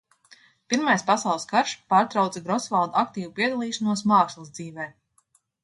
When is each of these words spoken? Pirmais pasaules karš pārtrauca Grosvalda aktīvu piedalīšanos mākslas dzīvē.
Pirmais 0.73 1.03
pasaules 1.09 1.45
karš 1.51 1.73
pārtrauca 1.95 2.43
Grosvalda 2.49 3.05
aktīvu 3.05 3.31
piedalīšanos 3.43 4.05
mākslas 4.15 4.53
dzīvē. 4.59 4.93